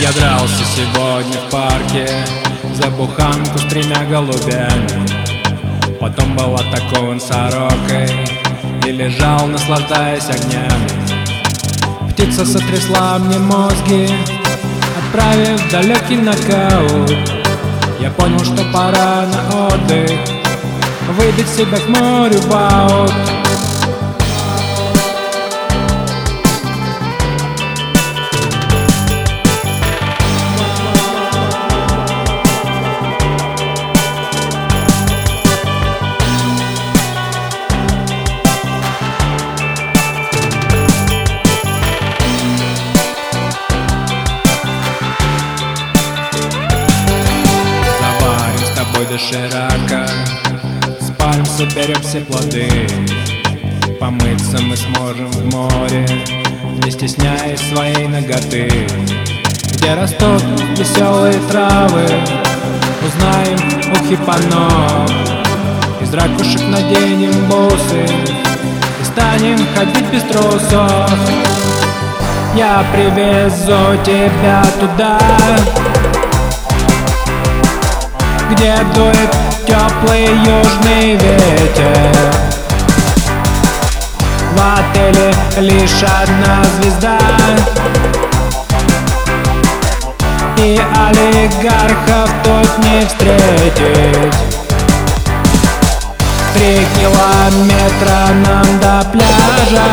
[0.00, 2.08] Я дрался сегодня в парке
[2.74, 5.08] За буханку с тремя голубями.
[5.98, 8.08] Потом был атакован сорокой
[8.86, 10.88] И лежал, наслаждаясь огнями.
[12.12, 14.08] Птица сотрясла мне мозги
[14.98, 17.10] Отправив далекий нокаут.
[17.98, 20.10] Я понял, что пора на отдых
[21.08, 23.37] Выбить себя к морю в аут
[49.18, 50.06] с доширака
[51.00, 52.68] Спалим, соберем все плоды
[53.98, 56.06] Помыться мы сможем в море
[56.84, 58.68] Не стесняясь своей ноготы.
[59.72, 60.42] Где растут
[60.76, 62.06] веселые травы
[63.06, 65.06] Узнаем у хипано
[66.00, 68.06] Из ракушек наденем бусы
[69.00, 71.10] И станем ходить без трусов.
[72.54, 75.18] Я привезу тебя туда
[78.50, 79.30] где дует
[79.66, 82.16] теплый южный ветер.
[84.52, 87.18] В отеле лишь одна звезда.
[90.56, 94.34] И олигархов тут не встретить.
[96.54, 99.84] Три километра нам до пляжа.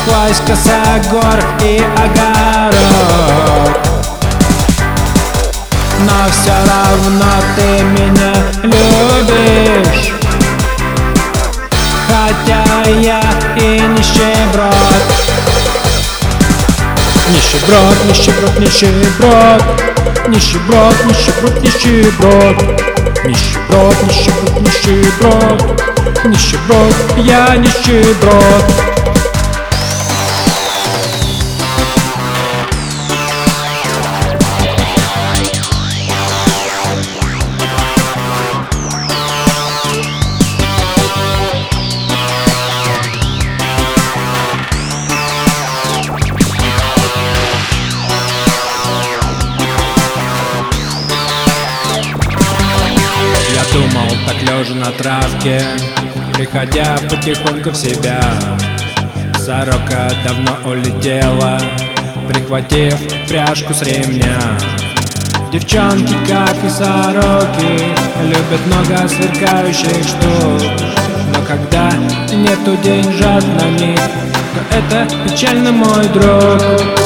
[0.00, 3.59] Сквозь косогор и огород
[7.00, 7.24] все равно
[7.56, 10.12] ты меня любишь.
[12.06, 13.20] Хотя я
[13.56, 14.74] и нищеброд.
[17.30, 19.62] Нищеброд, нищеброд, нищеброд.
[20.28, 22.56] Нищеброд, нищеброд, нищеброд.
[23.24, 26.24] Нищеброд, нищеброд, нищеброд.
[26.24, 28.89] Нищеброд, я нищеброд
[54.70, 55.62] лежа на травке.
[56.34, 58.20] Приходя потихоньку в себя
[59.38, 61.60] Сорока давно улетела
[62.28, 62.96] Прихватив
[63.28, 64.38] пряжку с ремня.
[65.52, 70.62] Девчонки, как и сороки Любят много сверкающих штук.
[71.34, 71.90] Но когда
[72.32, 74.00] нету деньжат на них
[74.54, 76.99] То это печально, мой друг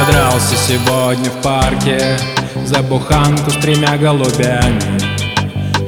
[0.00, 2.16] Я дрался сегодня в парке
[2.64, 4.80] За буханку с тремя голубями.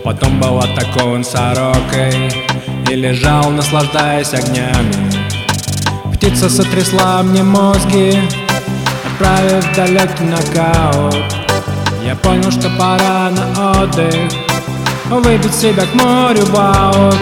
[0.04, 2.30] Потом был атакован сорокой
[2.90, 5.10] И лежал, наслаждаясь огнями.
[6.12, 8.18] Птица сотрясла мне мозги
[9.06, 11.34] Отправив в далекий нокаут.
[12.04, 14.30] Я понял, что пора на отдых
[15.08, 17.16] Выбить себя к морю в аут.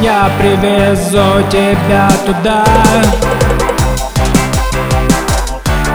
[0.00, 2.64] Я привезу тебя туда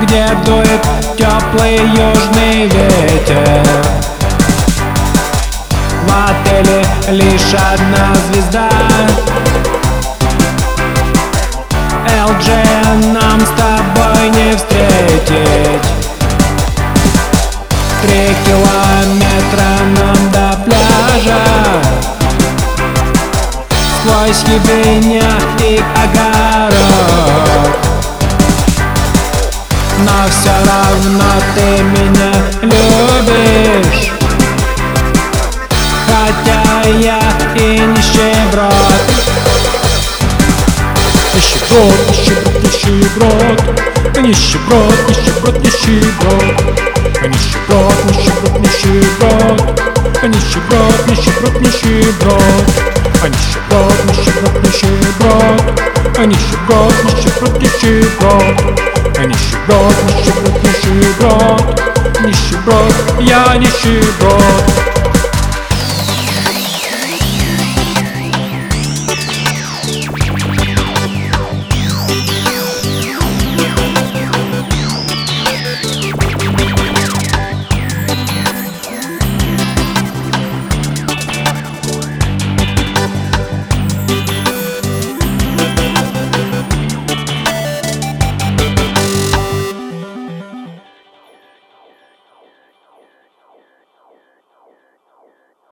[0.02, 0.82] где дует
[1.18, 3.66] теплый южный ветер.
[6.04, 8.70] В отеле лишь одна звезда.
[12.06, 15.88] LG нам с тобой не встретить.
[18.02, 21.40] Три километра нам до пляжа.
[24.00, 25.30] Сквозь ебеня
[25.60, 26.39] и огород
[30.50, 32.32] но все равно ты меня
[32.62, 34.12] любишь
[36.06, 37.20] Хотя я
[37.56, 38.74] и нищеброд
[41.36, 43.60] Нищеброд, нищеброд, нищеброд
[44.18, 46.58] Нищеброд, нищеброд, нищеброд
[47.22, 49.60] Нищеброд, нищеброд, нищеброд
[50.24, 52.44] Нищеброд, нищеброд, нищеброд
[53.22, 55.89] Нищеброд, нищеброд, нищеброд
[56.20, 58.44] а нищеброд, нищеброд, нищеброд,
[59.18, 61.82] а нищеброд, нищеброд, нищеброд,
[62.26, 64.69] нищеброд, я нищеброд.